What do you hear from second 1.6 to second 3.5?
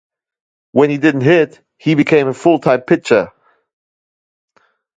he became a full-time pitcher.